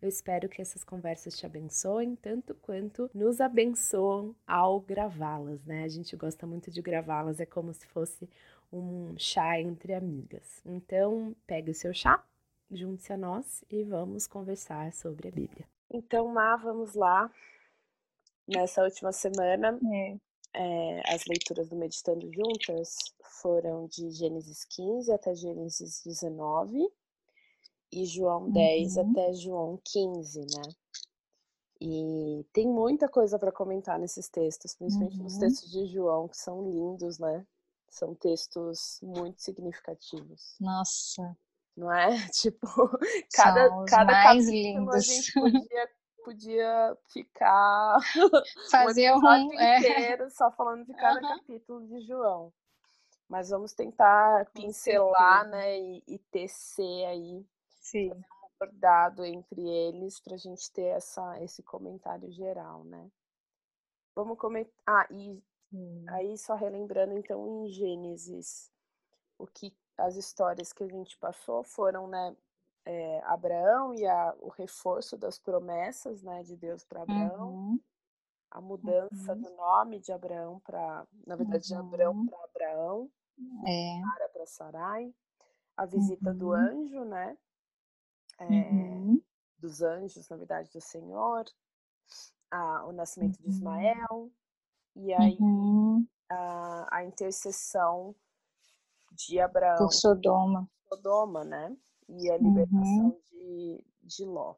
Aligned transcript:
Eu 0.00 0.08
espero 0.08 0.48
que 0.48 0.62
essas 0.62 0.82
conversas 0.82 1.36
te 1.36 1.44
abençoem 1.44 2.16
tanto 2.16 2.54
quanto 2.54 3.10
nos 3.12 3.38
abençoam 3.38 4.34
ao 4.46 4.80
gravá-las, 4.80 5.62
né? 5.64 5.84
A 5.84 5.88
gente 5.88 6.16
gosta 6.16 6.46
muito 6.46 6.70
de 6.70 6.80
gravá-las, 6.80 7.38
é 7.38 7.44
como 7.44 7.74
se 7.74 7.86
fosse 7.86 8.28
um 8.72 9.14
chá 9.18 9.60
entre 9.60 9.92
amigas. 9.92 10.62
Então, 10.64 11.36
pegue 11.46 11.70
o 11.70 11.74
seu 11.74 11.92
chá, 11.92 12.24
junte-se 12.70 13.12
a 13.12 13.16
nós 13.18 13.62
e 13.68 13.84
vamos 13.84 14.26
conversar 14.26 14.90
sobre 14.94 15.28
a 15.28 15.30
Bíblia. 15.30 15.68
Então, 15.90 16.28
Má, 16.28 16.56
vamos 16.56 16.94
lá. 16.94 17.30
Nessa 18.48 18.82
última 18.82 19.12
semana, 19.12 19.78
é. 19.92 20.16
É, 20.52 21.14
as 21.14 21.26
leituras 21.26 21.68
do 21.68 21.76
Meditando 21.76 22.28
Juntas 22.32 22.96
foram 23.40 23.86
de 23.86 24.10
Gênesis 24.10 24.64
15 24.64 25.12
até 25.12 25.32
Gênesis 25.32 26.02
19 26.04 26.88
e 27.92 28.06
João 28.06 28.50
10 28.50 28.96
uhum. 28.96 29.10
até 29.10 29.32
João 29.32 29.80
15, 29.84 30.40
né? 30.40 30.62
E 31.80 32.44
tem 32.52 32.68
muita 32.68 33.08
coisa 33.08 33.38
para 33.38 33.50
comentar 33.50 33.98
nesses 33.98 34.28
textos, 34.28 34.74
principalmente 34.74 35.16
uhum. 35.16 35.24
nos 35.24 35.38
textos 35.38 35.70
de 35.70 35.86
João, 35.86 36.28
que 36.28 36.36
são 36.36 36.62
lindos, 36.62 37.18
né? 37.18 37.46
São 37.88 38.14
textos 38.14 39.00
muito 39.02 39.40
significativos. 39.40 40.56
Nossa. 40.60 41.36
Não 41.76 41.90
é? 41.90 42.08
Tipo, 42.32 42.66
cada, 43.34 43.84
cada 43.86 44.12
mais 44.12 44.44
capítulo 44.44 44.50
lindos. 44.52 44.94
a 44.94 45.00
gente 45.00 45.32
podia, 45.32 45.90
podia 46.22 46.98
ficar 47.12 47.98
fazer 48.70 49.12
um, 49.14 49.58
é. 49.58 49.78
inteiro 49.78 50.30
só 50.30 50.50
falando 50.50 50.84
de 50.84 50.92
cada 50.92 51.20
uhum. 51.20 51.38
capítulo 51.38 51.86
de 51.86 52.06
João. 52.06 52.52
Mas 53.26 53.48
vamos 53.48 53.72
tentar 53.72 54.44
pincelar, 54.52 55.48
né, 55.48 55.78
e, 55.78 56.02
e 56.06 56.18
tecer 56.18 57.06
aí 57.06 57.46
Sim. 57.90 58.12
um 58.12 58.22
bordado 58.58 59.24
entre 59.24 59.60
eles 59.60 60.20
para 60.20 60.34
a 60.34 60.38
gente 60.38 60.70
ter 60.72 60.96
essa, 60.96 61.42
esse 61.42 61.62
comentário 61.62 62.30
geral, 62.30 62.84
né? 62.84 63.10
Vamos 64.14 64.38
comentar. 64.38 64.72
Ah, 64.86 65.06
e 65.10 65.42
hum. 65.72 66.04
aí 66.08 66.36
só 66.36 66.54
relembrando 66.54 67.14
então 67.14 67.64
em 67.64 67.68
Gênesis, 67.68 68.70
o 69.38 69.46
que 69.46 69.74
as 69.96 70.16
histórias 70.16 70.72
que 70.72 70.84
a 70.84 70.88
gente 70.88 71.16
passou 71.18 71.62
foram, 71.62 72.06
né? 72.06 72.36
É, 72.84 73.20
Abraão 73.24 73.94
e 73.94 74.06
a, 74.06 74.34
o 74.40 74.48
reforço 74.48 75.16
das 75.16 75.38
promessas, 75.38 76.22
né, 76.22 76.42
de 76.42 76.56
Deus 76.56 76.82
para 76.82 77.02
Abraão, 77.02 77.50
uhum. 77.52 77.80
a 78.50 78.60
mudança 78.60 79.34
uhum. 79.34 79.40
do 79.40 79.50
nome 79.50 80.00
de 80.00 80.10
Abraão 80.10 80.58
para, 80.60 81.06
na 81.26 81.36
verdade, 81.36 81.66
de 81.66 81.74
Abraão 81.74 82.14
uhum. 82.14 82.26
para 82.26 82.44
Abraão, 82.44 83.10
é. 83.66 84.00
Sara 84.00 84.28
para 84.30 84.46
Sarai, 84.46 85.14
a 85.76 85.84
visita 85.84 86.32
do 86.32 86.48
Uhum. 86.48 86.54
anjo, 86.54 87.04
né? 87.04 87.36
É, 88.40 88.48
Uhum. 88.48 89.22
dos 89.58 89.82
anjos, 89.82 90.28
na 90.28 90.36
verdade, 90.36 90.70
do 90.72 90.80
Senhor, 90.80 91.44
a, 92.50 92.86
o 92.86 92.92
nascimento 92.92 93.38
de 93.38 93.44
Uhum. 93.44 93.50
Ismael, 93.50 94.32
e 94.96 95.12
aí 95.14 95.38
Uhum. 95.40 96.06
a, 96.28 96.96
a 96.96 97.04
intercessão 97.04 98.14
de 99.12 99.38
Abraão 99.40 99.76
Por 99.86 99.92
Sodoma. 99.92 100.70
Sodoma, 100.88 101.44
né? 101.44 101.76
E 102.08 102.30
a 102.30 102.38
Uhum. 102.38 102.44
libertação 102.44 103.20
de, 103.30 103.84
de 104.02 104.24
Ló. 104.24 104.56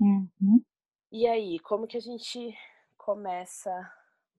Uhum. 0.00 0.62
E 1.10 1.26
aí, 1.26 1.58
como 1.60 1.86
que 1.86 1.96
a 1.96 2.00
gente 2.00 2.56
começa? 2.96 3.70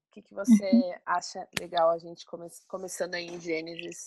O 0.08 0.12
que, 0.12 0.22
que 0.22 0.34
Uhum. 0.34 0.46
você 0.46 1.02
acha 1.06 1.48
legal 1.60 1.90
a 1.90 1.98
gente 1.98 2.26
come, 2.26 2.48
começando 2.68 3.16
aí 3.16 3.26
em 3.28 3.40
Gênesis? 3.40 4.04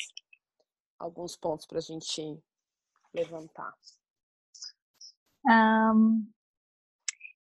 Alguns 0.99 1.37
pontos 1.37 1.67
para 1.67 1.79
a 1.79 1.83
gente 1.83 2.43
levantar. 3.13 3.75
Um, 5.47 6.27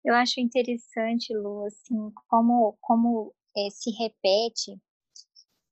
eu 0.05 0.13
acho 0.15 0.39
interessante, 0.39 1.33
Lu, 1.33 1.65
assim, 1.65 2.11
como, 2.29 2.77
como 2.81 3.33
é, 3.57 3.69
se 3.71 3.91
repete 3.91 4.79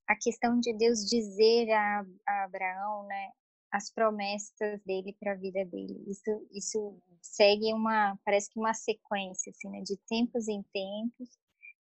a 0.08 0.16
questão 0.16 0.59
de 0.59 0.74
Deus 0.74 1.06
dizer 1.06 1.72
a, 1.72 2.06
a 2.28 2.44
Abraão, 2.44 3.06
né, 3.08 3.31
as 3.72 3.91
promessas 3.91 4.81
dele 4.84 5.16
para 5.19 5.34
a 5.34 5.36
vida 5.36 5.63
dele. 5.66 6.03
Isso, 6.08 6.47
isso 6.52 6.97
segue 7.22 7.74
uma, 7.74 8.18
parece 8.24 8.50
que 8.50 8.59
uma 8.59 8.74
sequência, 8.74 9.52
assim, 9.52 9.69
né, 9.69 9.81
de 9.81 9.97
tempos 10.07 10.47
em 10.47 10.63
tempos, 10.74 11.30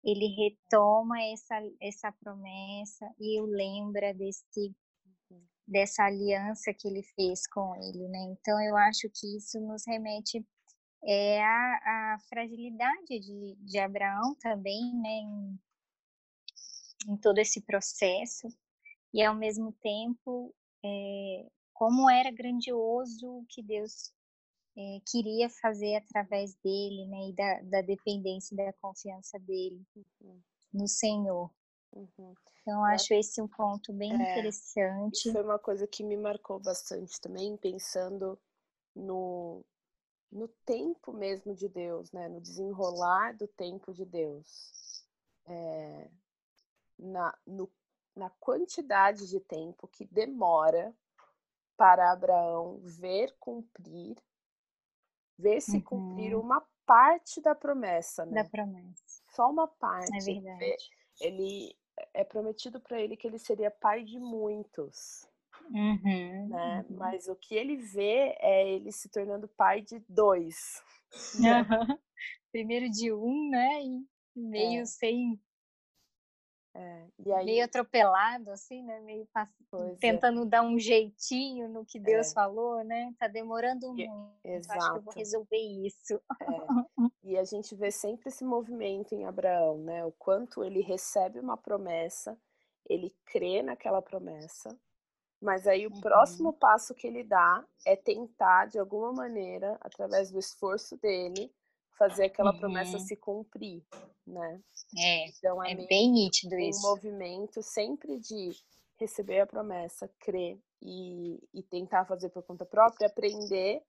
ele 0.03 0.27
retoma 0.27 1.23
essa, 1.23 1.57
essa 1.81 2.13
promessa 2.13 3.07
e 3.19 3.41
o 3.41 3.47
lembra 3.47 4.15
desse 4.15 4.75
dessa 5.71 6.05
aliança 6.05 6.75
que 6.75 6.89
ele 6.89 7.03
fez 7.15 7.47
com 7.47 7.77
ele, 7.77 8.09
né? 8.09 8.19
Então 8.33 8.61
eu 8.61 8.77
acho 8.77 9.09
que 9.09 9.37
isso 9.37 9.61
nos 9.61 9.87
remete 9.87 10.45
é, 11.05 11.43
à, 11.43 12.15
à 12.15 12.19
fragilidade 12.29 13.21
de, 13.21 13.57
de 13.61 13.79
Abraão 13.79 14.35
também, 14.41 14.93
né? 14.97 15.09
Em, 15.11 15.61
em 17.09 17.17
todo 17.17 17.39
esse 17.39 17.61
processo 17.63 18.49
e 19.15 19.23
ao 19.23 19.35
mesmo 19.35 19.73
tempo 19.81 20.53
é, 20.85 21.47
como 21.73 22.11
era 22.11 22.31
grandioso 22.31 23.27
o 23.29 23.47
que 23.49 23.63
Deus 23.63 24.13
é, 24.77 24.99
queria 25.07 25.49
fazer 25.49 25.97
através 25.97 26.55
dele, 26.57 27.07
né? 27.07 27.29
E 27.29 27.33
da, 27.33 27.61
da 27.63 27.83
dependência 27.83 28.55
e 28.55 28.57
da 28.57 28.73
confiança 28.75 29.39
dele 29.39 29.81
Uhum. 30.21 30.41
no 30.73 30.89
Senhor. 30.89 31.51
Uhum. 31.93 32.37
Então, 32.63 32.83
É. 32.89 32.95
acho 32.95 33.13
esse 33.13 33.41
um 33.43 33.47
ponto 33.49 33.93
bem 33.93 34.15
É, 34.19 34.21
interessante. 34.23 35.29
Foi 35.33 35.43
uma 35.43 35.59
coisa 35.59 35.87
que 35.87 36.05
me 36.05 36.17
marcou 36.17 36.59
bastante 36.61 37.21
também, 37.21 37.57
pensando 37.57 38.39
no, 38.95 39.65
no 40.33 40.49
tempo 40.67 41.13
mesmo 41.13 41.55
de 41.55 41.69
Deus, 41.69 42.13
né? 42.13 42.29
No 42.29 42.41
desenrolar 42.41 43.37
do 43.37 43.49
tempo 43.49 43.93
de 43.95 44.05
Deus. 44.05 45.05
É, 45.47 46.11
na, 46.99 47.37
no, 47.47 47.71
na 48.17 48.31
quantidade 48.31 49.29
de 49.29 49.41
tempo 49.41 49.89
que 49.89 50.07
demora 50.07 50.95
para 51.77 52.13
Abraão 52.13 52.79
ver 52.83 53.35
cumprir, 53.41 54.17
ver 55.39 55.61
se 55.61 55.81
cumprir 55.81 56.35
Uhum. 56.35 56.37
uma 56.37 56.65
parte 56.87 57.41
da 57.41 57.55
promessa, 57.55 58.25
Da 58.31 58.43
né? 58.43 58.51
promessa. 58.53 59.23
Só 59.35 59.51
uma 59.51 59.69
É 60.15 60.21
parte. 60.21 60.43
Ver- 60.59 60.81
verdade. 60.81 60.91
Ele 61.21 61.77
é 62.15 62.25
prometido 62.25 62.81
para 62.81 63.01
ele 63.01 63.17
que 63.17 63.27
ele 63.27 63.39
seria 63.39 63.71
pai 63.71 64.05
de 64.05 64.19
muitos, 64.19 65.29
Uhum, 65.73 66.49
né? 66.49 66.85
uhum. 66.91 66.97
Mas 66.97 67.29
o 67.29 67.37
que 67.37 67.55
ele 67.55 67.77
vê 67.77 68.37
é 68.41 68.69
ele 68.69 68.93
se 68.93 69.09
tornando 69.09 69.49
pai 69.49 69.83
de 69.83 69.99
dois. 70.09 70.83
Aham. 71.45 71.99
Primeiro 72.53 72.91
de 72.91 73.13
um, 73.13 73.51
né? 73.51 73.83
E 73.85 74.07
meio 74.37 74.83
É, 74.83 74.87
sem, 74.87 75.41
é. 76.81 77.09
E 77.19 77.33
meio 77.43 77.65
aí, 77.65 77.65
atropelado, 77.65 78.51
assim, 78.51 78.83
né? 78.83 79.01
Meio 79.01 79.27
pass- 79.33 79.49
é, 79.79 79.95
tentando 80.01 80.45
dar 80.47 80.63
um 80.63 80.79
jeitinho 80.79 81.69
no 81.69 81.85
que 81.85 81.99
Deus 81.99 82.33
é, 82.33 82.35
falou, 82.35 82.83
né? 82.85 83.15
Tá 83.19 83.29
demorando 83.29 83.93
muito, 83.95 84.71
acho 84.71 84.91
que 84.91 84.99
eu 84.99 85.03
vou 85.03 85.13
exato. 85.13 85.15
resolver 85.15 85.57
isso. 85.59 86.21
É. 86.41 86.71
E 87.23 87.37
a 87.37 87.45
gente 87.45 87.75
vê 87.75 87.91
sempre 87.91 88.29
esse 88.29 88.45
movimento 88.45 89.15
em 89.15 89.27
Abraão, 89.27 89.79
né? 89.79 90.05
O 90.05 90.13
quanto 90.13 90.65
ele 90.65 90.81
recebe 90.81 91.39
uma 91.39 91.57
promessa, 91.57 92.39
ele 92.89 93.15
crê 93.27 93.63
naquela 93.63 94.01
promessa, 94.03 94.79
mas 95.41 95.67
aí 95.69 95.87
o 95.87 95.91
Uhum, 95.91 95.93
próximo 95.93 96.53
passo 96.55 96.95
que 96.95 97.07
ele 97.07 97.25
dá 97.25 97.67
é 97.87 97.97
tentar, 97.97 98.67
de 98.67 98.79
alguma 98.79 99.13
maneira, 99.13 99.79
através 99.83 100.31
do 100.31 100.39
esforço 100.39 100.97
dele, 100.99 101.53
fazer 102.01 102.27
aquela 102.27 102.55
promessa 102.55 102.99
uhum. 102.99 103.07
se 103.07 103.17
cumprir, 103.17 103.85
né? 104.27 104.63
É, 104.97 105.33
Então 105.39 105.63
é 105.65 105.73
é 105.73 105.75
bem 105.75 106.11
nítido 106.13 106.57
um 106.59 106.59
isso. 106.59 106.81
movimento 106.81 107.63
sempre 107.63 108.19
de 108.19 108.57
receber 108.99 109.41
a 109.41 109.47
promessa, 109.47 110.09
crer 110.21 110.59
e, 110.83 111.39
e 111.55 111.63
tentar 111.65 112.07
fazer 112.07 112.31
por 112.31 112.43
conta 112.45 112.67
própria, 112.67 113.09
aprender 113.09 113.83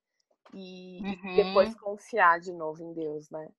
e, 0.54 1.08
e 1.26 1.32
depois 1.34 1.70
Uhum, 1.70 1.76
confiar 1.76 2.40
de 2.42 2.54
novo 2.54 2.84
em 2.84 2.94
Deus, 2.94 3.30
né? 3.32 3.50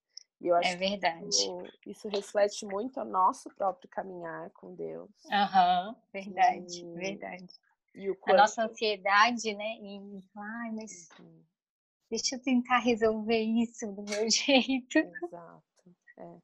E 0.41 0.49
eu 0.49 0.57
é 0.61 0.75
acho 0.75 0.79
que 0.79 0.87
verdade. 0.87 1.29
isso, 1.29 1.75
isso 1.87 2.09
reflete 2.09 2.67
muito 2.67 3.01
o 3.01 3.05
nosso 3.07 3.51
próprio 3.51 3.89
caminhar 3.91 4.51
com 4.53 4.75
Deus 4.75 5.11
Aham, 5.33 5.97
verdade, 6.13 6.87
e, 6.95 6.95
verdade. 6.95 7.55
e 7.95 8.11
o 8.11 8.17
A 8.27 8.35
nossa 8.35 8.65
ansiedade, 8.65 9.55
né? 9.55 9.77
E, 9.81 10.23
ai, 10.37 10.73
mas 10.73 11.09
Uhum, 11.19 11.45
deixa 12.12 12.37
eu 12.37 12.43
tentar 12.43 12.79
resolver 12.81 13.41
isso 13.41 13.91
do 13.91 14.03
meu 14.03 14.29
jeito. 14.29 14.99
exato. 14.99 15.62
É. 16.19 16.37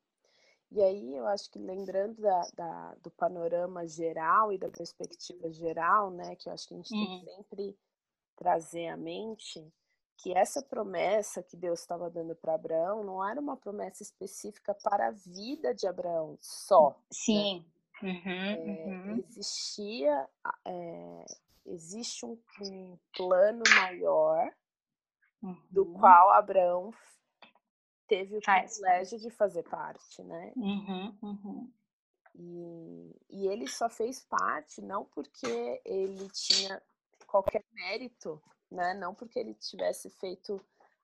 E 0.70 0.82
aí 0.82 1.14
eu 1.14 1.26
acho 1.26 1.50
que 1.50 1.58
lembrando 1.58 2.20
da, 2.20 2.40
da, 2.54 2.94
do 3.02 3.10
panorama 3.10 3.86
geral 3.86 4.50
e 4.50 4.58
da 4.58 4.68
perspectiva 4.70 5.50
geral, 5.52 6.10
né, 6.10 6.36
que 6.36 6.48
eu 6.48 6.52
acho 6.54 6.66
que 6.68 6.74
a 6.74 6.76
gente 6.78 6.88
tem 6.90 7.06
que 7.06 7.30
Hum. 7.30 7.36
sempre 7.36 7.78
trazer 8.36 8.88
à 8.88 8.96
mente, 8.96 9.66
que 10.16 10.32
essa 10.32 10.62
promessa 10.62 11.42
que 11.42 11.56
Deus 11.56 11.80
estava 11.80 12.08
dando 12.10 12.34
para 12.34 12.54
Abraão 12.54 13.04
não 13.04 13.26
era 13.26 13.40
uma 13.40 13.56
promessa 13.56 14.02
específica 14.02 14.74
para 14.74 15.08
a 15.08 15.10
vida 15.10 15.74
de 15.74 15.86
Abraão 15.86 16.38
só. 16.40 16.90
Né? 16.90 16.94
Sim. 17.10 17.66
Uhum, 18.02 18.10
É, 18.54 18.88
uhum. 19.10 19.24
existia, 19.28 20.28
é, 20.64 21.24
existe 21.66 22.24
um, 22.24 22.38
um 22.62 22.98
plano 23.16 23.62
maior 23.76 24.50
do 25.70 25.84
Uhum. 25.84 25.92
qual 25.94 26.30
Abraão 26.30 26.92
teve 28.06 28.36
o 28.36 28.42
Faz 28.42 28.78
privilégio 28.78 29.18
de 29.18 29.30
fazer 29.30 29.62
parte, 29.64 30.22
né? 30.22 30.52
Uhum, 30.56 31.18
uhum. 31.22 31.72
E, 32.34 33.16
e 33.30 33.46
ele 33.48 33.66
só 33.66 33.88
fez 33.88 34.24
parte 34.24 34.80
não 34.80 35.04
porque 35.04 35.80
ele 35.84 36.28
tinha 36.30 36.80
qualquer 37.26 37.64
mérito, 37.72 38.40
né? 38.70 38.94
Não 38.94 39.14
porque 39.14 39.38
ele 39.38 39.54
tivesse 39.54 40.08
feito 40.10 40.60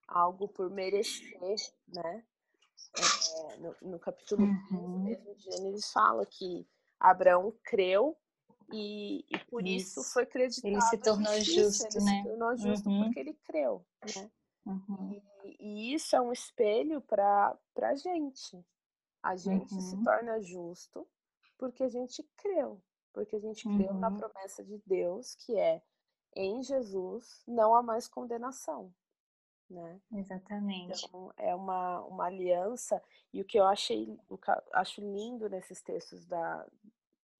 algo 0.07 0.47
por 0.47 0.69
merecer, 0.69 1.55
né? 1.87 2.23
É, 2.97 3.57
no, 3.57 3.75
no 3.81 3.99
capítulo 3.99 4.47
15 4.69 4.73
Uhum. 4.73 5.03
mesmo 5.03 5.35
de 5.35 5.43
Gênesis 5.43 5.91
fala 5.91 6.25
que 6.25 6.67
Abraão 6.99 7.53
creu 7.63 8.17
e, 8.71 9.25
e 9.29 9.39
por 9.49 9.65
isso, 9.65 10.01
Isso. 10.01 10.13
foi 10.13 10.25
creditado 10.25 10.67
Ele 10.67 10.81
se 10.81 10.97
tornou 10.97 11.33
justiça, 11.33 11.63
justo, 11.63 11.97
ele 11.97 12.05
né? 12.05 12.17
se 12.17 12.23
tornou 12.23 12.57
justo 12.57 12.89
Uhum. 12.89 13.03
porque 13.05 13.19
ele 13.19 13.33
creu, 13.45 13.85
né? 14.15 14.31
Uhum. 14.65 15.21
E, 15.43 15.57
e 15.59 15.93
isso 15.93 16.15
é 16.15 16.21
um 16.21 16.31
espelho 16.31 17.01
para 17.01 17.57
a 17.81 17.95
gente. 17.95 18.65
A 19.21 19.35
gente 19.35 19.81
se 19.81 19.95
Uhum. 19.95 20.03
torna 20.03 20.41
justo 20.41 21.07
porque 21.57 21.83
a 21.83 21.87
gente 21.89 22.23
creu, 22.37 22.81
porque 23.13 23.35
a 23.35 23.39
gente 23.39 23.63
creu 23.63 23.93
na 23.95 24.09
Uhum. 24.09 24.17
promessa 24.17 24.63
de 24.63 24.81
Deus, 24.85 25.35
que 25.35 25.57
é 25.57 25.81
em 26.35 26.61
Jesus 26.61 27.43
não 27.47 27.73
há 27.73 27.81
mais 27.81 28.07
condenação, 28.07 28.93
né? 29.69 30.01
Exatamente. 30.11 31.05
Então 31.05 31.33
é 31.37 31.55
uma, 31.55 32.01
uma 32.01 32.25
aliança 32.25 33.01
e 33.33 33.41
o 33.41 33.45
que 33.45 33.57
eu 33.57 33.65
achei, 33.65 34.19
o 34.29 34.37
que 34.37 34.49
eu 34.51 34.55
acho 34.73 35.01
lindo 35.01 35.49
nesses 35.49 35.81
textos 35.81 36.25
da, 36.25 36.67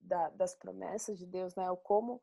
da, 0.06 0.30
das 0.30 0.56
promessas 0.56 1.18
de 1.18 1.26
Deus, 1.26 1.56
né? 1.56 1.70
O 1.72 1.78
como 1.78 2.22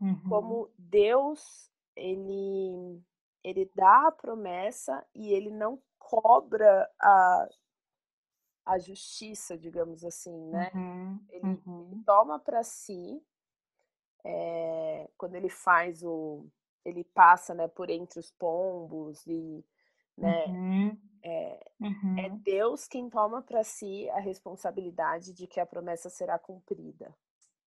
Uhum. 0.00 0.20
como 0.28 0.70
Deus 0.78 1.70
ele 1.96 3.02
ele 3.44 3.70
dá 3.74 4.08
a 4.08 4.12
promessa 4.12 5.06
e 5.14 5.32
ele 5.32 5.50
não 5.50 5.80
cobra 5.98 6.90
a, 7.00 7.48
a 8.64 8.78
justiça, 8.78 9.56
digamos 9.56 10.04
assim, 10.04 10.36
né? 10.50 10.72
Uhum. 10.74 11.20
Ele, 11.30 11.46
ele 11.46 11.56
Uhum. 11.66 12.04
toma 12.04 12.38
para 12.38 12.62
si 12.64 13.22
é, 14.24 15.08
quando 15.16 15.34
ele 15.36 15.48
faz 15.48 16.02
o 16.02 16.46
ele 16.84 17.02
passa 17.04 17.54
né 17.54 17.66
por 17.68 17.90
entre 17.90 18.20
os 18.20 18.30
pombos 18.32 19.26
e 19.26 19.64
né 20.18 20.46
Uhum. 20.46 20.98
É, 22.16 22.26
é 22.26 22.28
Uhum. 22.28 22.38
Deus 22.38 22.86
quem 22.88 23.08
toma 23.10 23.42
para 23.42 23.62
si 23.64 24.08
a 24.10 24.20
responsabilidade 24.20 25.32
de 25.32 25.46
que 25.46 25.60
a 25.60 25.66
promessa 25.66 26.08
será 26.10 26.38
cumprida 26.38 27.14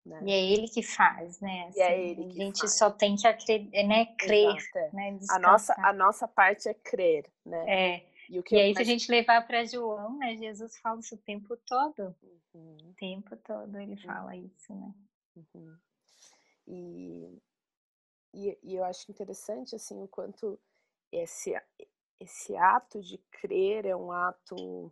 né 0.06 0.22
E 0.26 0.32
é 0.32 0.52
ele 0.52 0.68
que 0.68 0.82
faz, 0.84 1.40
né? 1.42 1.70
e 1.76 1.82
é 1.82 1.86
Assim, 1.88 2.02
ele 2.12 2.24
a 2.24 2.30
que 2.30 2.38
gente 2.38 2.60
faz 2.60 2.78
só 2.78 2.90
tem 2.92 3.16
que 3.16 3.28
acre- 3.28 3.70
né, 3.88 4.06
crer, 4.18 4.56
Exato, 4.56 4.78
é. 4.78 4.92
né? 4.94 5.20
a 5.30 5.40
nossa 5.40 5.74
a 5.78 5.94
nossa 5.94 6.28
parte 6.28 6.68
é 6.70 6.74
crer 6.74 7.26
né 7.46 7.64
É. 7.68 8.10
e 8.30 8.38
E 8.52 8.60
aí, 8.60 8.76
se 8.76 8.82
a 8.82 8.86
gente 8.86 9.12
levar 9.12 9.46
para 9.48 9.66
João, 9.66 10.18
né? 10.18 10.36
Jesus 10.38 10.78
fala 10.78 11.00
isso 11.00 11.16
o 11.16 11.18
tempo 11.18 11.58
todo. 11.58 12.16
Uhum, 12.54 12.78
O 12.90 12.94
tempo 12.96 13.36
todo 13.38 13.78
ele 13.80 13.96
fala 13.98 14.36
isso, 14.36 14.74
né? 14.74 14.94
uhum. 15.36 15.78
E, 16.68 17.42
e, 18.34 18.58
e 18.64 18.76
eu 18.76 18.84
acho 18.84 19.10
interessante 19.12 19.76
assim 19.76 20.02
o 20.02 20.08
quanto 20.08 20.60
esse 21.12 21.56
esse 22.20 22.56
ato 22.58 23.02
de 23.02 23.18
crer 23.32 23.86
é 23.86 23.96
um 23.96 24.12
ato 24.12 24.92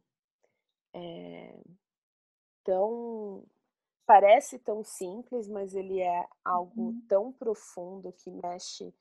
é, 0.93 1.59
tão 2.63 3.43
parece 4.05 4.57
tão 4.59 4.83
simples, 4.85 5.49
mas 5.49 5.75
ele 5.75 5.99
é 5.99 6.27
algo 6.43 6.81
Uhum. 6.81 7.01
tão 7.09 7.31
profundo 7.33 8.11
que 8.13 8.31
mexe 8.31 8.93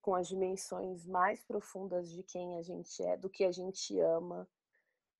com 0.00 0.14
as 0.14 0.26
dimensões 0.28 1.06
mais 1.06 1.42
profundas 1.44 2.10
de 2.10 2.22
quem 2.22 2.56
a 2.58 2.62
gente 2.62 3.02
é, 3.04 3.16
do 3.16 3.28
que 3.28 3.44
a 3.44 3.52
gente 3.52 3.98
ama, 4.00 4.48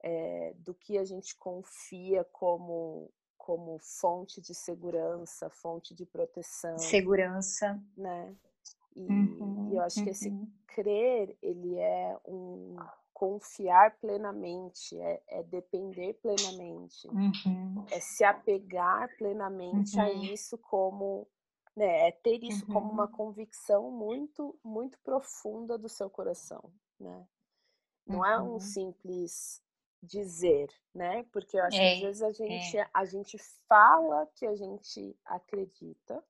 é, 0.03 0.55
do 0.59 0.75
que 0.75 0.97
a 0.99 1.05
gente 1.05 1.37
confia 1.37 2.25
como 2.25 3.11
como 3.37 3.79
fonte 3.79 4.41
de 4.41 4.55
segurança, 4.55 5.51
fonte 5.51 5.95
de 5.95 6.07
proteção, 6.07 6.79
Segurança. 6.79 7.79
né? 7.95 8.35
E, 8.97 9.03
Uhum, 9.09 9.73
e 9.73 9.77
eu 9.77 9.83
acho 9.83 10.03
que 10.03 10.11
esse 10.11 10.33
uhum. 10.33 10.53
crer 10.67 11.37
ele 11.43 11.77
é 11.79 12.19
um 12.27 12.77
confiar 13.13 13.97
plenamente, 13.99 14.99
é, 15.01 15.23
é 15.29 15.43
depender 15.45 16.15
plenamente, 16.15 17.09
Uhum. 17.13 17.87
é 17.91 18.01
se 18.01 18.25
apegar 18.25 19.15
plenamente 19.17 20.01
a 20.01 20.11
Uhum. 20.11 20.25
isso 20.33 20.59
como, 20.59 21.29
né, 21.77 22.09
é 22.09 22.13
ter 22.13 22.43
isso 22.45 22.67
como 22.67 22.91
uma 22.93 23.07
Uhum. 23.07 23.09
convicção 23.09 23.91
muito, 23.91 24.59
muito 24.65 24.99
profunda 25.01 25.79
do 25.79 25.89
seu 25.89 26.11
coração, 26.11 26.73
né? 26.99 27.27
Não 28.07 28.25
é 28.25 28.41
um 28.43 28.59
Uhum. 28.59 28.61
simples 28.61 29.63
dizer, 30.03 30.69
né? 30.95 31.25
Porque 31.33 31.57
eu 31.59 31.65
acho 31.65 31.81
que 31.83 31.89
às 31.89 31.99
É, 31.99 32.01
vezes 32.01 32.23
a 32.23 32.33
gente, 32.33 32.77
é. 32.79 32.91
a 32.93 33.05
gente 33.05 33.39
fala 33.69 34.27
que 34.35 34.47
a 34.47 34.55
gente 34.55 35.17
acredita 35.25 36.23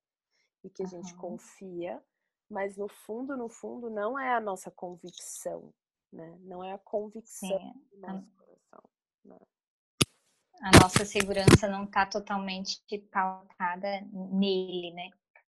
e 0.64 0.70
que 0.70 0.82
a 0.82 0.86
gente 0.86 1.14
Aham. 1.14 1.16
confia, 1.16 2.02
mas 2.50 2.76
no 2.76 2.88
fundo, 2.88 3.36
no 3.36 3.48
fundo, 3.48 3.90
não 3.90 4.18
é 4.18 4.34
a 4.34 4.40
nossa 4.40 4.70
convicção, 4.70 5.72
né? 6.12 6.38
Não 6.42 6.62
é 6.62 6.72
a 6.72 6.78
convicção 6.78 7.48
Sim. 7.48 7.98
do 7.98 8.06
A, 8.06 8.12
nosso 8.12 8.30
coração. 8.36 8.90
Né? 9.24 9.38
a 10.62 10.70
nossa 10.82 11.04
segurança 11.04 11.68
não 11.68 11.84
está 11.84 12.06
totalmente 12.06 12.80
pautada 13.10 14.00
nele, 14.12 14.92
né? 14.92 15.10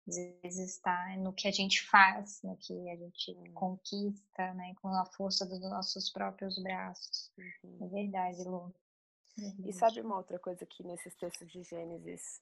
Às 0.07 0.15
vezes 0.15 0.71
está 0.71 1.15
no 1.17 1.33
que 1.33 1.47
a 1.47 1.51
gente 1.51 1.81
faz, 1.87 2.41
no 2.43 2.57
que 2.57 2.89
a 2.89 2.95
gente 2.95 3.33
conquista, 3.53 4.53
né? 4.53 4.73
Com 4.81 4.89
a 4.89 5.05
força 5.05 5.45
dos 5.45 5.61
nossos 5.61 6.09
próprios 6.11 6.61
braços. 6.61 7.31
É 7.37 7.67
uhum. 7.67 7.89
verdade, 7.89 8.43
Lu. 8.43 8.73
E 9.37 9.41
Verdade. 9.41 9.73
sabe 9.73 10.01
uma 10.01 10.17
outra 10.17 10.37
coisa 10.37 10.65
que 10.65 10.83
nesses 10.83 11.15
textos 11.15 11.49
de 11.49 11.63
Gênesis 11.63 12.41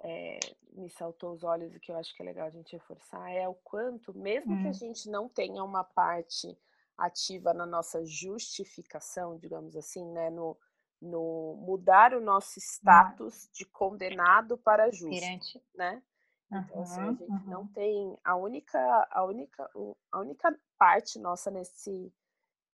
é, 0.00 0.38
me 0.72 0.88
saltou 0.90 1.32
os 1.32 1.42
olhos 1.44 1.74
e 1.74 1.80
que 1.80 1.92
eu 1.92 1.96
acho 1.96 2.14
que 2.14 2.22
é 2.22 2.26
legal 2.26 2.46
a 2.46 2.50
gente 2.50 2.72
reforçar 2.72 3.30
é 3.30 3.48
o 3.48 3.54
quanto, 3.54 4.14
mesmo 4.16 4.56
que 4.56 4.68
a 4.68 4.72
Hum. 4.72 4.72
gente 4.72 5.08
não 5.10 5.28
tenha 5.28 5.62
uma 5.64 5.84
parte 5.84 6.58
ativa 6.96 7.54
na 7.54 7.66
nossa 7.66 8.04
justificação, 8.04 9.38
digamos 9.38 9.76
assim, 9.76 10.04
né, 10.12 10.30
no, 10.30 10.56
no 11.00 11.56
mudar 11.58 12.14
o 12.14 12.20
nosso 12.20 12.58
Na, 12.82 13.14
status 13.14 13.48
de 13.52 13.64
condenado 13.66 14.58
para 14.58 14.90
justo, 14.90 15.40
perante. 15.40 15.62
né? 15.74 16.02
Então, 16.64 16.80
assim, 16.80 17.08
a 17.08 17.12
gente 17.14 17.34
não 17.46 17.66
aham. 17.66 17.68
tem 17.68 18.18
a 18.24 18.36
única, 18.36 19.08
a 19.10 19.24
única, 19.24 19.70
a 20.12 20.20
única 20.20 20.60
parte 20.78 21.18
nossa 21.18 21.50
nesse, 21.50 22.12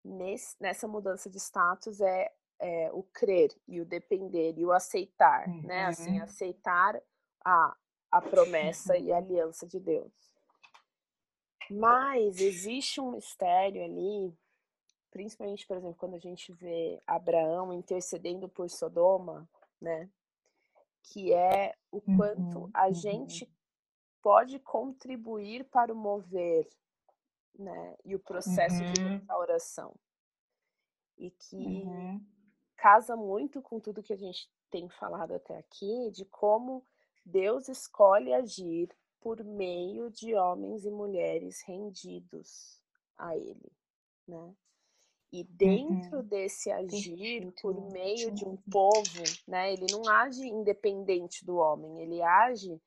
nesse, 0.03 0.55
nessa 0.61 0.87
mudança 0.87 1.29
de 1.29 1.39
status 1.39 2.01
é, 2.01 2.31
é 2.59 2.91
o 2.93 3.03
crer 3.03 3.51
e 3.67 3.81
o 3.81 3.85
depender 3.85 4.53
e 4.57 4.65
o 4.65 4.71
aceitar, 4.71 5.53
né? 5.63 5.85
Assim, 5.85 6.17
Uhum. 6.17 6.19
aceitar 6.19 7.01
a, 7.45 7.77
a 8.11 8.21
promessa 8.21 8.97
e 8.97 9.13
a 9.13 9.17
aliança 9.17 9.67
de 9.67 9.79
Deus. 9.79 10.11
Mas 11.69 12.41
existe 12.41 12.99
um 12.99 13.11
mistério 13.11 13.83
ali, 13.83 14.33
principalmente, 15.11 15.65
por 15.65 15.77
exemplo, 15.77 15.95
quando 15.97 16.15
a 16.15 16.19
gente 16.19 16.51
vê 16.53 17.01
Abraão 17.07 17.73
intercedendo 17.73 18.49
por 18.49 18.69
Sodoma, 18.69 19.47
né? 19.79 20.09
Que 21.03 21.33
é 21.33 21.75
o 21.91 22.01
quanto 22.01 22.59
Uhum. 22.59 22.71
a 22.73 22.87
Uhum. 22.87 22.93
gente 22.93 23.49
pode 24.21 24.59
contribuir 24.59 25.63
para 25.65 25.93
o 25.93 25.95
mover, 25.95 26.67
né? 27.57 27.95
E 28.03 28.15
o 28.15 28.19
processo 28.19 28.83
de 28.85 28.93
Uhum. 28.93 29.09
restauração. 29.09 29.95
E 31.17 31.31
que 31.31 31.65
Uhum. 31.65 32.25
casa 32.75 33.15
muito 33.15 33.61
com 33.61 33.79
tudo 33.79 34.03
que 34.03 34.13
a 34.13 34.17
gente 34.17 34.49
tem 34.69 34.89
falado 34.89 35.33
até 35.33 35.57
aqui, 35.57 36.11
de 36.11 36.25
como 36.25 36.85
Deus 37.25 37.67
escolhe 37.67 38.33
agir 38.33 38.89
por 39.19 39.43
meio 39.43 40.11
de 40.11 40.35
homens 40.35 40.85
e 40.85 40.91
mulheres 40.91 41.61
rendidos 41.63 42.79
a 43.17 43.35
Ele, 43.35 43.71
né? 44.27 44.55
E 45.31 45.43
dentro 45.43 46.19
Uhum. 46.19 46.27
desse 46.27 46.71
agir 46.71 47.47
Perfeito, 47.47 47.61
por 47.61 47.91
meio 47.91 48.31
de 48.31 48.45
um 48.45 48.55
povo, 48.69 49.23
né? 49.47 49.73
Ele 49.73 49.87
não 49.91 50.07
age 50.07 50.47
independente 50.47 51.43
do 51.45 51.57
homem, 51.57 52.01
ele 52.01 52.21
age 52.21 52.81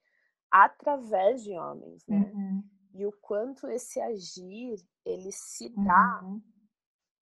através 0.50 1.42
de 1.42 1.52
homens, 1.59 2.07
né? 2.07 2.33
Uhum. 2.33 2.62
E 2.95 3.04
o 3.07 3.12
quanto 3.21 3.68
esse 3.68 4.00
agir 4.00 4.80
ele 5.04 5.33
se 5.33 5.68
dá 5.68 6.25
Uhum. 6.25 6.42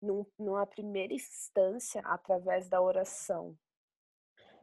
num, 0.02 0.26
numa 0.38 0.66
primeira 0.68 1.14
instância 1.14 2.02
através 2.02 2.70
da 2.70 2.82
oração, 2.82 3.58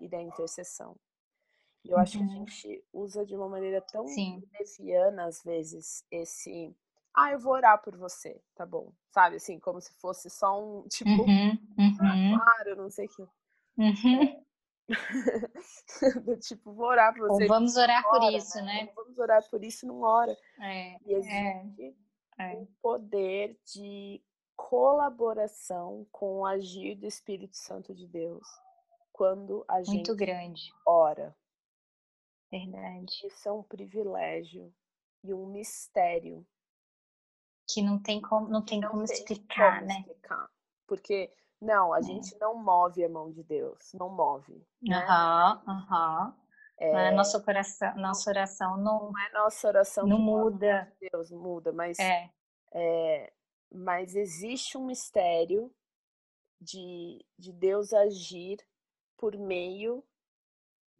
e 0.00 0.08
da 0.08 0.20
intercessão. 0.20 0.96
E 1.84 1.90
eu 1.90 1.98
acho 1.98 2.16
que 2.18 2.22
a 2.24 2.26
Uhum. 2.26 2.46
gente 2.46 2.84
usa 2.92 3.24
de 3.26 3.34
uma 3.36 3.48
maneira 3.48 3.80
tão 3.80 4.06
Sim. 4.06 4.42
leviana, 4.52 5.26
às 5.26 5.42
vezes, 5.42 6.04
esse. 6.10 6.74
Ah, 7.14 7.32
eu 7.32 7.38
vou 7.38 7.52
orar 7.54 7.82
por 7.82 7.96
você, 7.96 8.40
tá 8.54 8.64
bom. 8.64 8.92
Sabe, 9.12 9.36
assim, 9.36 9.58
como 9.58 9.80
se 9.80 9.92
fosse 10.00 10.30
só 10.30 10.58
um, 10.62 10.86
tipo, 10.88 11.22
Uhum, 11.22 11.58
ah, 12.00 12.14
uhum, 12.14 12.38
claro, 12.38 12.76
não 12.76 12.90
sei 12.90 13.06
o 13.06 13.08
que. 13.08 13.28
uhum. 13.78 14.42
Do 16.24 16.36
tipo, 16.38 16.72
vou 16.72 16.86
orar 16.86 17.14
por 17.14 17.30
Ou 17.30 17.38
você, 17.38 17.48
vamos 17.48 17.76
orar 17.76 18.02
por 18.08 18.22
ora, 18.22 18.36
isso, 18.36 18.56
né? 18.58 18.64
né? 18.84 18.88
Ou 18.96 19.04
Vamos 19.04 19.18
orar 19.18 19.50
por 19.50 19.64
isso, 19.64 19.86
não 19.86 20.00
ora. 20.02 20.36
É, 20.60 20.94
E 21.06 21.14
é, 21.14 21.18
existe 21.18 21.96
é. 22.38 22.54
um 22.56 22.66
poder 22.82 23.58
de 23.74 24.22
colaboração 24.56 26.06
com 26.10 26.40
o 26.40 26.46
agir 26.46 26.94
do 26.94 27.06
Espírito 27.06 27.56
Santo 27.56 27.94
de 27.94 28.06
Deus 28.06 28.46
quando 29.12 29.64
a 29.68 29.82
Muito 29.86 30.12
gente 30.12 30.14
grande, 30.16 30.62
ora. 30.86 31.36
Verdade. 32.52 33.26
Isso 33.26 33.48
é 33.48 33.52
um 33.52 33.64
privilégio 33.64 34.72
e 35.24 35.34
um 35.34 35.46
mistério 35.46 36.46
Que 37.66 37.82
não 37.82 37.98
tem 38.00 38.20
como, 38.20 38.48
não 38.48 38.64
tem 38.64 38.80
não 38.80 39.00
como 39.00 39.02
tem 39.04 39.26
explicar, 39.26 39.80
como 39.80 39.84
né? 39.84 40.04
explicar. 40.04 40.50
Porque, 40.86 41.32
não, 41.60 41.92
a 41.92 42.00
É. 42.00 42.02
gente 42.02 42.36
não 42.38 42.54
move 42.54 43.04
a 43.04 43.08
mão 43.08 43.30
de 43.30 43.42
Deus, 43.42 43.92
não 43.94 44.08
move, 44.10 44.62
né? 44.86 45.14
Aham, 45.16 45.62
aham. 45.66 46.34
A 46.92 47.10
É, 47.10 47.12
nossa 47.12 47.38
oração, 47.38 47.94
nossa 47.96 48.30
oração 48.30 48.76
não, 48.76 49.12
não 49.12 49.18
é 49.18 49.32
nossa 49.32 49.68
oração 49.68 50.08
não 50.08 50.18
muda. 50.18 50.92
de 51.00 51.08
Deus, 51.10 51.30
muda, 51.30 51.72
mas, 51.72 51.98
É, 51.98 52.30
é, 52.74 53.32
mas 53.72 54.16
existe 54.16 54.78
um 54.78 54.86
mistério 54.86 55.72
de, 56.60 57.24
de 57.38 57.52
Deus 57.52 57.92
agir 57.92 58.58
por 59.16 59.36
meio 59.38 60.04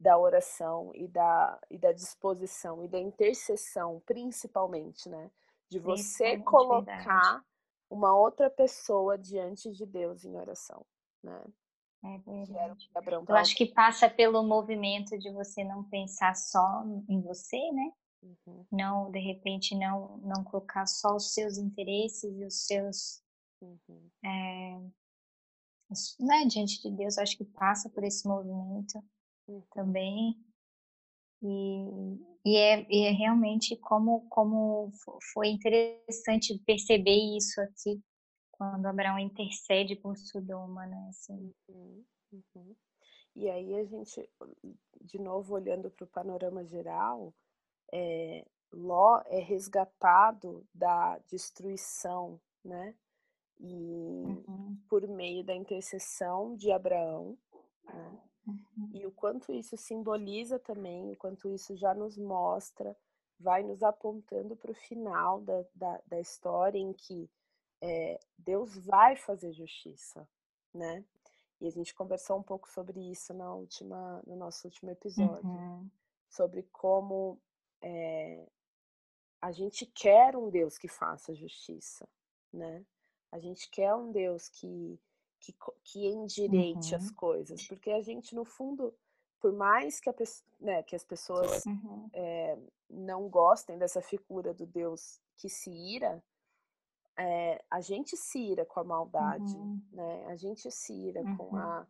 da 0.02 0.18
oração 0.18 0.90
e 0.94 1.06
da, 1.06 1.58
e 1.70 1.78
da 1.78 1.92
disposição 1.92 2.84
e 2.84 2.88
da 2.88 2.98
intercessão, 2.98 4.02
principalmente, 4.04 5.08
né? 5.08 5.30
De 5.70 5.78
você 5.78 6.36
principalmente, 6.36 6.86
verdade. 6.86 7.04
colocar 7.04 7.44
uma 7.88 8.16
outra 8.16 8.50
pessoa 8.50 9.16
diante 9.16 9.70
de 9.70 9.86
Deus 9.86 10.24
em 10.24 10.36
oração, 10.36 10.84
né? 11.22 11.40
É 12.04 12.18
verdade. 12.18 12.90
Eu 13.28 13.36
acho 13.36 13.54
que 13.54 13.66
passa 13.66 14.10
pelo 14.10 14.42
movimento 14.42 15.16
de 15.16 15.30
você 15.30 15.62
não 15.62 15.84
pensar 15.84 16.34
só 16.34 16.84
em 17.08 17.20
você, 17.20 17.70
né? 17.70 17.92
Uhum, 18.22 18.66
Não, 18.72 19.10
de 19.10 19.20
repente, 19.20 19.76
não, 19.76 20.16
não 20.18 20.42
colocar 20.42 20.86
só 20.86 21.14
os 21.14 21.32
seus 21.32 21.58
interesses 21.58 22.36
e 22.36 22.44
os 22.44 22.66
seus, 22.66 23.22
uhum, 23.60 24.10
é, 24.24 24.80
né, 26.18 26.44
diante 26.46 26.82
de 26.82 26.90
Deus. 26.90 27.16
Eu 27.16 27.22
acho 27.22 27.36
que 27.36 27.44
passa 27.44 27.88
por 27.88 28.02
esse 28.02 28.26
movimento. 28.26 29.02
Também. 29.72 30.36
E, 31.42 32.18
e, 32.44 32.56
é, 32.56 32.86
e 32.90 33.04
é 33.06 33.10
realmente 33.10 33.76
como, 33.76 34.26
como 34.28 34.90
fo- 35.04 35.18
foi 35.32 35.48
interessante 35.48 36.58
perceber 36.66 37.36
isso 37.36 37.60
aqui, 37.60 38.00
quando 38.52 38.86
Abraão 38.86 39.18
intercede 39.18 39.96
por 39.96 40.16
Sodoma, 40.16 40.86
né? 40.86 41.06
Assim, 41.10 41.52
Uhum, 41.68 42.04
uhum. 42.32 42.76
E 43.36 43.50
aí 43.50 43.74
a 43.76 43.84
gente, 43.84 44.28
de 45.02 45.18
novo 45.18 45.54
olhando 45.54 45.90
para 45.90 46.04
o 46.04 46.08
panorama 46.08 46.64
geral, 46.64 47.34
é, 47.92 48.46
Ló 48.72 49.22
é 49.26 49.40
resgatado 49.40 50.66
da 50.74 51.18
destruição, 51.30 52.40
né? 52.64 52.94
E 53.60 54.44
uhum, 54.48 54.82
por 54.88 55.06
meio 55.08 55.44
da 55.44 55.54
intercessão 55.54 56.56
de 56.56 56.72
Abraão, 56.72 57.38
né? 57.92 58.20
E 58.92 59.06
o 59.06 59.10
quanto 59.10 59.52
isso 59.52 59.76
simboliza 59.76 60.58
também, 60.58 61.12
o 61.12 61.16
quanto 61.16 61.48
isso 61.48 61.74
já 61.76 61.94
nos 61.94 62.18
mostra, 62.18 62.96
vai 63.40 63.62
nos 63.62 63.82
apontando 63.82 64.54
para 64.54 64.70
o 64.70 64.74
final 64.74 65.40
da, 65.40 65.64
da, 65.74 66.00
da 66.06 66.20
história 66.20 66.78
em 66.78 66.92
que 66.92 67.28
é, 67.80 68.20
Deus 68.38 68.76
vai 68.76 69.16
fazer 69.16 69.52
justiça, 69.52 70.28
né? 70.72 71.04
E 71.60 71.66
a 71.66 71.70
gente 71.70 71.94
conversou 71.94 72.38
um 72.38 72.42
pouco 72.42 72.68
sobre 72.70 73.00
isso 73.10 73.32
na 73.32 73.52
última, 73.54 74.22
no 74.26 74.36
nosso 74.36 74.66
último 74.66 74.90
episódio, 74.90 75.48
uhum, 75.48 75.88
sobre 76.28 76.62
como 76.72 77.40
é, 77.80 78.46
a 79.40 79.50
gente 79.50 79.86
quer 79.86 80.36
um 80.36 80.50
Deus 80.50 80.78
que 80.78 80.88
faça 80.88 81.34
justiça, 81.34 82.08
né? 82.52 82.84
A 83.30 83.38
gente 83.38 83.68
quer 83.70 83.94
um 83.94 84.12
Deus 84.12 84.48
que, 84.48 85.00
que, 85.42 85.54
que 85.84 86.06
endireite 86.06 86.94
as 86.94 87.08
uhum, 87.08 87.14
coisas, 87.14 87.66
porque 87.66 87.90
a 87.90 88.00
gente, 88.00 88.34
no 88.34 88.44
fundo, 88.44 88.94
por 89.40 89.52
mais 89.52 90.00
que, 90.00 90.08
a, 90.08 90.14
né, 90.60 90.82
que 90.84 90.94
as 90.94 91.04
pessoas 91.04 91.66
uhum, 91.66 92.08
é, 92.12 92.56
não 92.88 93.28
gostem 93.28 93.76
dessa 93.76 94.00
figura 94.00 94.54
do 94.54 94.64
Deus 94.64 95.20
que 95.36 95.48
se 95.48 95.70
ira, 95.70 96.22
é, 97.18 97.62
a 97.68 97.80
gente 97.80 98.16
se 98.16 98.38
ira 98.38 98.64
com 98.64 98.80
a 98.80 98.84
maldade, 98.84 99.56
uhum, 99.56 99.82
né? 99.92 100.26
A 100.28 100.36
gente 100.36 100.70
se 100.70 100.92
ira 100.92 101.22
com 101.36 101.54
uhum, 101.54 101.56
a, 101.56 101.86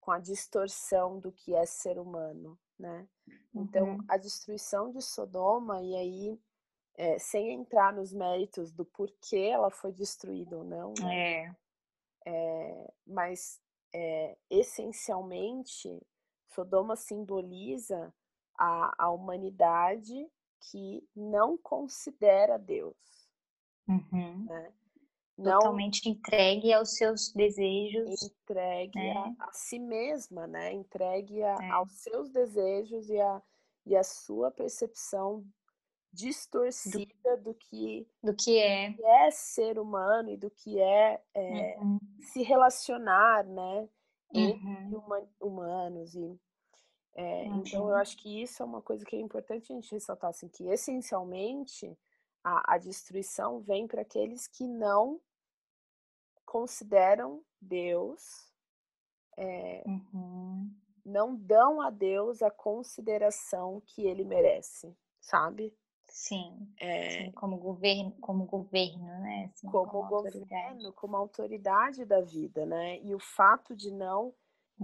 com 0.00 0.10
a 0.10 0.18
distorção 0.18 1.20
do 1.20 1.30
que 1.30 1.54
é 1.54 1.64
ser 1.64 1.98
humano, 1.98 2.58
né? 2.78 3.06
Então, 3.54 3.90
uhum. 3.90 4.04
a 4.08 4.16
destruição 4.16 4.90
de 4.90 5.00
Sodoma, 5.00 5.80
e 5.82 5.94
aí, 5.94 6.40
é, 6.96 7.18
sem 7.18 7.52
entrar 7.52 7.92
nos 7.92 8.12
méritos 8.12 8.72
do 8.72 8.84
porquê 8.84 9.50
ela 9.52 9.70
foi 9.70 9.92
destruída 9.92 10.56
ou 10.56 10.64
não, 10.64 10.94
né? 11.00 11.44
É, 11.44 11.56
É, 12.26 12.92
mas 13.06 13.60
é, 13.92 14.36
essencialmente, 14.50 16.00
Sodoma 16.48 16.96
simboliza 16.96 18.12
a, 18.56 18.94
a 19.04 19.10
humanidade 19.10 20.26
que 20.70 21.06
não 21.14 21.58
considera 21.58 22.58
Deus, 22.58 22.96
uhum. 23.88 24.44
né? 24.46 24.72
Não 25.36 25.58
Totalmente 25.58 26.08
entregue 26.08 26.72
aos 26.72 26.96
seus 26.96 27.32
desejos, 27.32 28.22
entregue 28.22 28.98
a, 29.10 29.26
né? 29.26 29.36
a 29.40 29.52
si 29.52 29.80
mesma, 29.80 30.46
né? 30.46 30.72
Entregue 30.72 31.42
a- 31.42 31.58
É, 31.60 31.70
aos 31.70 31.90
seus 31.92 32.30
desejos 32.30 33.10
e 33.10 33.20
a, 33.20 33.42
e 33.84 33.96
a 33.96 34.04
sua 34.04 34.52
percepção 34.52 35.44
distorcida 36.14 37.36
do 37.38 37.54
que 37.54 38.08
do 38.22 38.34
que 38.34 38.58
é. 38.58 38.94
é 39.02 39.30
ser 39.30 39.78
humano 39.78 40.30
e 40.30 40.36
do 40.36 40.50
que 40.50 40.80
é, 40.80 41.22
é, 41.34 41.80
Uhum, 41.80 41.98
se 42.20 42.42
relacionar, 42.42 43.44
né? 43.44 43.88
Entre 44.32 44.64
uhum, 44.66 44.96
huma- 44.96 45.28
humanos 45.40 46.14
e 46.14 46.40
é, 47.14 47.46
então 47.48 47.88
eu 47.88 47.94
uhum, 47.94 47.96
acho 47.96 48.16
que 48.18 48.42
isso 48.42 48.62
é 48.62 48.66
uma 48.66 48.82
coisa 48.82 49.04
que 49.04 49.16
é 49.16 49.20
importante 49.20 49.72
a 49.72 49.76
gente 49.76 49.92
ressaltar, 49.92 50.30
assim, 50.30 50.48
que 50.48 50.66
essencialmente 50.68 51.96
a, 52.42 52.74
a 52.74 52.78
destruição 52.78 53.60
vem 53.60 53.86
para 53.86 54.02
aqueles 54.02 54.48
que 54.48 54.66
não 54.66 55.20
consideram 56.46 57.44
Deus, 57.60 58.52
uhum. 59.86 60.74
não 61.04 61.34
dão 61.36 61.80
a 61.80 61.90
Deus 61.90 62.42
a 62.42 62.50
consideração 62.50 63.82
que 63.86 64.02
ele 64.06 64.24
merece, 64.24 64.96
sabe? 65.20 65.74
Sim, 66.20 66.74
É, 66.80 66.90
sim, 67.02 67.30
como 67.32 67.58
governo, 67.58 68.12
como 68.20 68.46
governo, 68.46 69.04
né? 69.20 69.50
Assim, 69.52 69.76
como 69.80 69.82
como 69.82 70.04
autoridade. 70.04 70.80
governo, 70.82 70.92
como 70.92 71.16
autoridade 71.16 72.04
da 72.04 72.20
vida, 72.20 72.66
né? 72.66 72.98
E 73.00 73.14
o 73.14 73.18
fato 73.18 73.74
de 73.76 73.90
não 73.90 74.34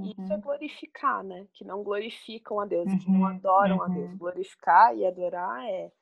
isso 0.03 0.33
é 0.33 0.39
Uhum, 0.39 0.43
glorificar, 0.43 1.23
né? 1.23 1.47
Que 1.53 1.63
não 1.65 1.83
glorificam 1.85 2.59
a 2.61 2.65
Deus 2.67 2.93
e 2.93 2.97
que 2.97 3.11
não 3.13 3.25
uhum, 3.25 3.43
adoram 3.45 3.83
a 3.83 3.89
Deus. 3.89 4.11
uhum. 4.11 4.19
Glorificar 4.19 4.97
e 4.97 5.07
adorar 5.07 5.63
é, 5.67 5.93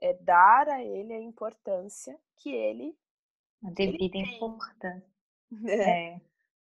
é 0.00 0.14
dar 0.14 0.68
a 0.68 0.84
Ele 0.84 1.12
a 1.14 1.20
importância 1.20 2.18
que 2.36 2.50
Ele, 2.50 2.96
A 3.64 3.70
devida 3.70 4.18
importância. 4.18 5.08
né? 5.50 6.00
É, 6.14 6.20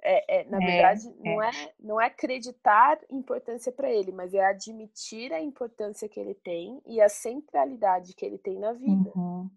É, 0.07 0.41
é, 0.41 0.43
na 0.45 0.61
é, 0.61 0.65
verdade, 0.67 1.15
não 1.19 1.41
é. 1.41 1.49
é, 1.49 1.73
não 1.79 2.01
é 2.01 2.05
acreditar 2.05 2.99
importância 3.09 3.71
para 3.71 3.89
ele, 3.89 4.11
mas 4.11 4.35
é 4.35 4.45
admitir 4.45 5.33
a 5.33 5.41
importância 5.41 6.07
que 6.07 6.19
ele 6.19 6.35
tem 6.35 6.79
e 6.85 7.01
a 7.01 7.09
centralidade 7.09 8.13
que 8.13 8.23
ele 8.23 8.37
tem 8.37 8.59
na 8.59 8.71
vida. 8.71 9.11
Uhum, 9.15 9.49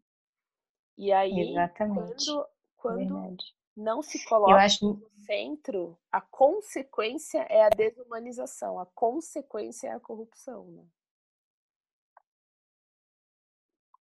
E 0.97 1.13
aí, 1.13 1.51
exatamente, 1.51 2.25
quando, 2.25 2.49
quando 2.79 2.97
verdade. 2.97 3.55
não 3.77 4.03
se 4.03 4.25
coloca 4.25 4.55
acho, 4.55 4.87
no 4.87 5.11
centro, 5.27 5.99
a 6.11 6.23
consequência 6.23 7.41
é 7.51 7.63
a 7.67 7.69
desumanização, 7.69 8.79
a 8.79 8.87
consequência 8.87 9.89
é 9.89 9.93
a 9.93 10.01
corrupção, 10.01 10.65
né? 10.71 10.87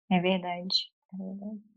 é 0.09 0.19
verdade, 0.19 0.91
é 1.13 1.17
verdade. 1.17 1.72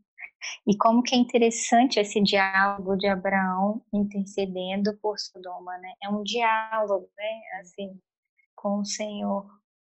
E 0.65 0.77
como 0.77 1.01
que 1.01 1.15
é 1.15 1.17
interessante 1.17 1.99
esse 1.99 2.21
diálogo 2.21 2.95
de 2.97 3.07
Abraão 3.07 3.81
intercedendo 3.93 4.95
por 4.97 5.17
Sodoma, 5.17 5.77
né? 5.77 5.93
É 6.03 6.09
um 6.09 6.23
diálogo, 6.23 7.09
né? 7.17 7.41
Assim, 7.59 7.99
com 8.55 8.79
o 8.79 8.85
Senhor. 8.85 9.45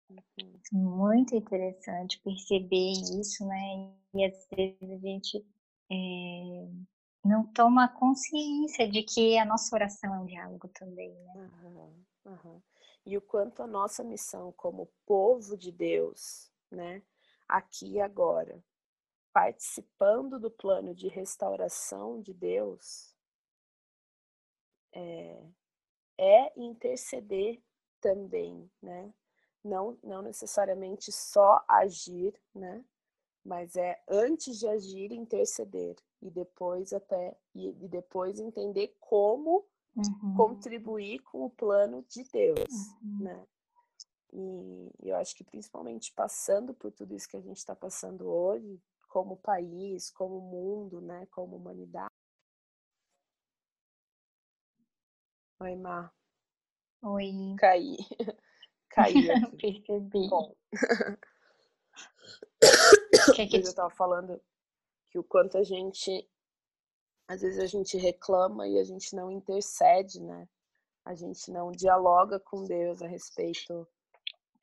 Uhum. 0.10 0.60
Muito 0.72 1.36
interessante 1.36 2.20
perceber 2.24 2.92
isso, 3.20 3.46
né? 3.46 3.92
E 4.14 4.26
às 4.26 4.48
vezes 4.50 4.78
a 4.82 4.98
gente 4.98 5.46
é, 5.92 6.68
não 7.24 7.46
toma 7.54 7.88
consciência 7.88 8.90
de 8.90 9.04
que 9.04 9.38
a 9.38 9.46
nossa 9.46 9.76
oração 9.76 10.14
é 10.16 10.20
um 10.20 10.26
diálogo 10.26 10.68
também, 10.70 11.12
né? 11.12 11.50
Uhum, 11.64 12.06
uhum. 12.26 12.62
E 13.06 13.18
o 13.18 13.22
quanto 13.22 13.62
a 13.62 13.68
nossa 13.68 14.04
missão 14.04 14.52
como 14.54 14.90
povo 15.06 15.58
de 15.58 15.72
Deus, 15.72 16.52
né, 16.72 17.02
aqui 17.48 17.94
e 17.94 18.02
agora, 18.02 18.64
participando 19.40 20.38
do 20.38 20.52
plano 20.52 20.94
de 20.94 21.08
restauração 21.08 22.22
de 22.22 22.34
Deus, 22.34 23.16
é, 24.92 25.42
é 26.18 26.60
interceder 26.60 27.62
também, 28.02 28.70
né? 28.82 29.14
Não, 29.64 29.98
não 30.04 30.22
necessariamente 30.22 31.10
só 31.14 31.64
agir, 31.70 32.38
né? 32.54 32.84
Mas 33.42 33.78
é 33.78 34.04
antes 34.10 34.60
de 34.60 34.68
agir 34.68 35.14
interceder 35.14 35.96
e 36.22 36.30
depois 36.30 36.92
até 36.92 37.38
e, 37.56 37.70
e 37.70 37.88
depois 37.88 38.42
entender 38.42 38.94
como 39.00 39.66
uhum. 39.96 40.36
contribuir 40.36 41.20
com 41.20 41.46
o 41.46 41.50
plano 41.50 42.04
de 42.10 42.24
Deus, 42.24 42.74
uhum. 43.02 43.24
né? 43.24 43.48
E 44.34 44.92
eu 45.02 45.16
acho 45.16 45.34
que 45.34 45.46
principalmente 45.46 46.12
passando 46.14 46.74
por 46.74 46.92
tudo 46.92 47.16
isso 47.16 47.30
que 47.30 47.38
a 47.38 47.42
gente 47.42 47.58
está 47.58 47.74
passando 47.74 48.28
hoje, 48.28 48.82
como 49.10 49.38
país, 49.38 50.12
como 50.12 50.40
mundo, 50.40 51.02
né, 51.02 51.26
como 51.32 51.58
humanidade. 51.58 52.14
Oi, 55.62 55.76
Mar. 55.76 56.14
Oi. 57.04 57.56
Caí. 57.58 57.98
Caí 58.90 59.30
aqui. 59.32 59.58
Percebi. 59.58 60.30
Bom. 60.30 60.56
que 63.36 63.48
que... 63.48 63.58
Eu 63.58 63.62
estava 63.62 63.90
falando 63.90 64.42
que 65.10 65.20
o 65.20 65.24
quanto 65.24 65.58
a 65.58 65.64
gente 65.64 66.30
às 67.28 67.42
vezes 67.42 67.60
a 67.60 67.68
gente 67.68 67.98
reclama 67.98 68.68
e 68.68 68.80
a 68.80 68.84
gente 68.84 69.16
não 69.16 69.30
intercede, 69.30 70.20
né? 70.20 70.50
A 71.06 71.14
gente 71.14 71.52
não 71.52 71.72
dialoga 71.72 72.40
com 72.40 72.64
Deus 72.64 73.04
a 73.04 73.08
respeito 73.08 73.88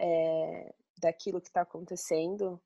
é, 0.00 0.74
daquilo 0.98 1.40
que 1.40 1.46
está 1.46 1.60
acontecendo 1.60 2.60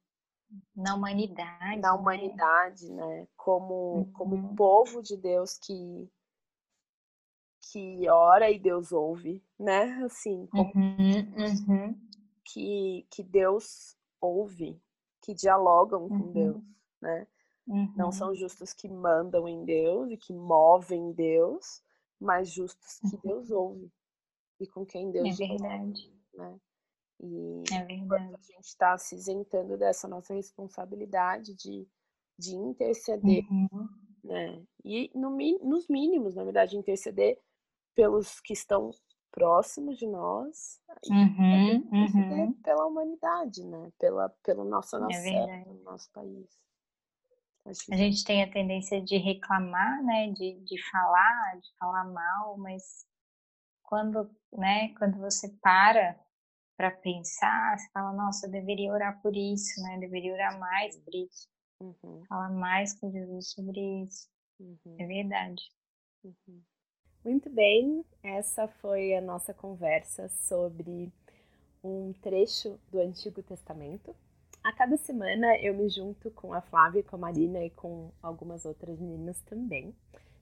na 0.75 0.95
humanidade, 0.95 1.81
na 1.81 1.93
né? 1.93 1.99
humanidade, 1.99 2.91
né? 2.93 3.29
Como 3.37 3.75
uhum. 3.75 4.13
como 4.13 4.57
povo 4.57 5.03
de 5.03 5.17
Deus 5.17 5.59
que 5.59 6.11
que 7.73 8.09
ora 8.09 8.51
e 8.51 8.59
Deus 8.59 8.91
ouve, 8.91 9.45
né? 9.59 10.03
Assim, 10.05 10.47
como 10.47 10.73
uhum, 10.75 11.69
uhum. 11.69 12.01
que 12.45 13.07
que 13.11 13.23
Deus 13.23 13.97
ouve, 14.21 14.81
que 15.23 15.35
dialogam 15.35 16.09
com 16.09 16.15
uhum. 16.15 16.33
Deus, 16.33 16.63
né? 17.01 17.27
Não 17.67 18.07
uhum. 18.07 18.13
são 18.13 18.35
justos 18.35 18.73
que 18.73 18.89
mandam 18.89 19.47
em 19.47 19.65
Deus 19.65 20.11
e 20.11 20.17
que 20.17 20.33
movem 20.33 21.13
Deus, 21.13 21.81
mas 22.19 22.51
justos 22.51 22.99
que 22.99 23.15
uhum. 23.15 23.23
Deus 23.23 23.51
ouve 23.51 23.93
e 24.59 24.67
com 24.67 24.85
quem 24.85 25.11
Deus 25.11 25.41
é 25.41 25.47
verdade. 25.47 26.13
Ouve, 26.35 26.53
né? 26.53 26.61
E 27.23 27.63
é 27.75 27.85
verdade. 27.85 28.35
a 28.35 28.43
gente 28.43 28.65
está 28.65 28.97
se 28.97 29.15
isentando 29.15 29.77
dessa 29.77 30.09
nossa 30.09 30.33
responsabilidade 30.33 31.55
de, 31.55 31.87
de 32.39 32.55
interceder, 32.57 33.45
uhum. 33.51 33.89
né? 34.25 34.63
E 34.83 35.11
no, 35.15 35.31
nos 35.63 35.87
mínimos, 35.89 36.35
na 36.35 36.45
verdade, 36.45 36.79
interceder 36.79 37.39
pelos 37.95 38.41
que 38.41 38.55
estão 38.55 38.91
próximos 39.31 39.99
de 39.99 40.07
nós 40.07 40.81
uhum, 41.09 41.75
interceder 41.75 42.47
uhum. 42.47 42.53
pela 42.63 42.87
humanidade, 42.87 43.65
né? 43.65 43.93
Pela, 43.99 44.31
pela 44.43 44.65
nossa 44.65 44.97
é 44.97 45.01
nação, 45.01 45.51
é 45.51 45.65
pelo 45.65 45.83
nosso 45.83 46.11
país. 46.13 46.49
A 47.67 47.97
gente 47.97 48.25
tem 48.25 48.43
a 48.43 48.51
tendência 48.51 49.03
de 49.03 49.19
reclamar, 49.19 50.03
né? 50.03 50.29
De, 50.29 50.59
de 50.65 50.91
falar, 50.91 51.61
de 51.61 51.69
falar 51.79 52.05
mal, 52.05 52.57
mas 52.57 53.07
quando, 53.83 54.31
né, 54.53 54.95
quando 54.95 55.19
você 55.19 55.49
para 55.61 56.19
para 56.81 56.93
pensar, 56.93 57.79
você 57.79 57.91
fala, 57.93 58.11
nossa, 58.15 58.47
eu 58.47 58.51
deveria 58.51 58.91
orar 58.91 59.21
por 59.21 59.37
isso, 59.37 59.83
né? 59.83 59.97
Eu 59.97 60.01
deveria 60.01 60.33
orar 60.33 60.59
mais 60.59 60.97
por 60.97 61.15
isso. 61.15 61.47
Uhum. 61.79 62.25
Falar 62.27 62.49
mais 62.49 62.99
com 62.99 63.13
Jesus 63.13 63.51
sobre 63.51 63.79
isso. 64.05 64.27
Uhum. 64.59 64.97
É 64.99 65.07
verdade. 65.07 65.63
Uhum. 66.25 66.63
Muito 67.23 67.51
bem, 67.51 68.03
essa 68.23 68.67
foi 68.67 69.15
a 69.15 69.21
nossa 69.21 69.53
conversa 69.53 70.31
sobre 70.31 71.13
um 71.85 72.15
trecho 72.15 72.81
do 72.91 72.99
Antigo 72.99 73.43
Testamento. 73.43 74.17
A 74.65 74.73
cada 74.73 74.97
semana 74.97 75.59
eu 75.59 75.75
me 75.75 75.87
junto 75.91 76.31
com 76.31 76.55
a 76.55 76.63
Flávia, 76.63 77.03
com 77.03 77.17
a 77.17 77.19
Marina 77.19 77.63
e 77.63 77.69
com 77.69 78.11
algumas 78.23 78.65
outras 78.65 78.99
meninas 78.99 79.39
também, 79.43 79.95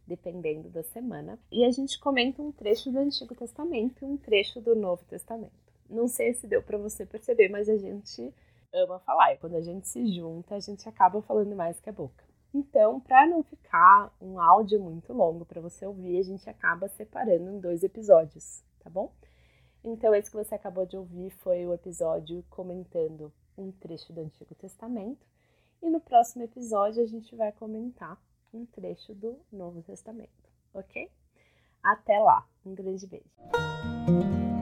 dependendo 0.07 0.69
da 0.69 0.85
semana. 0.85 1.37
E 1.51 1.65
a 1.65 1.71
gente 1.73 1.99
comenta 1.99 2.41
um 2.41 2.53
trecho 2.53 2.93
do 2.93 2.99
Antigo 3.01 3.35
Testamento 3.35 4.05
e 4.05 4.05
um 4.05 4.17
trecho 4.17 4.61
do 4.61 4.77
Novo 4.77 5.05
Testamento. 5.07 5.68
Não 5.89 6.07
sei 6.07 6.35
se 6.35 6.47
deu 6.47 6.63
para 6.63 6.79
você 6.79 7.07
perceber, 7.07 7.49
mas 7.49 7.69
a 7.69 7.77
gente 7.77 8.35
ama 8.73 8.99
falar. 9.01 9.33
E 9.33 9.39
quando 9.39 9.57
a 9.57 9.61
gente 9.61 9.89
se 9.89 10.07
junta, 10.15 10.55
a 10.55 10.61
gente 10.61 10.89
acaba 10.89 11.23
falando 11.23 11.55
mais 11.57 11.81
que 11.81 11.89
a 11.89 11.93
boca. 11.93 12.25
Então, 12.53 12.99
para 13.01 13.27
não 13.27 13.43
ficar 13.43 14.15
um 14.21 14.41
áudio 14.41 14.81
muito 14.81 15.13
longo 15.13 15.45
para 15.45 15.61
você 15.61 15.87
ouvir, 15.87 16.19
a 16.19 16.23
gente 16.23 16.49
acaba 16.49 16.89
separando 16.89 17.51
em 17.51 17.61
dois 17.61 17.83
episódios, 17.83 18.63
tá 18.81 18.89
bom? 18.89 19.13
Então, 19.85 20.15
esse 20.15 20.31
que 20.31 20.37
você 20.37 20.55
acabou 20.55 20.87
de 20.87 20.97
ouvir 20.97 21.31
foi 21.31 21.67
o 21.67 21.75
episódio 21.75 22.45
comentando 22.49 23.33
um 23.57 23.71
trecho 23.71 24.13
do 24.13 24.21
Antigo 24.21 24.55
Testamento. 24.55 25.27
E 25.83 25.91
no 25.91 26.01
próximo 26.01 26.43
episódio 26.43 27.03
a 27.03 27.07
gente 27.07 27.37
vai 27.37 27.53
comentar 27.53 28.21
um 28.53 28.65
trecho 28.67 29.15
do 29.15 29.39
Novo 29.53 29.83
Testamento, 29.83 30.51
ok? 30.75 31.11
Até 31.83 32.19
lá, 32.19 32.47
um 32.65 32.75
grande 32.75 33.07
beijo. 33.07 34.58